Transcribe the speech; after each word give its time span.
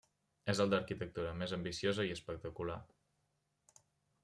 És 0.53 0.61
el 0.63 0.71
d'arquitectura 0.71 1.35
més 1.41 1.53
ambiciosa 1.59 2.07
i 2.09 2.15
espectacular. 2.17 2.81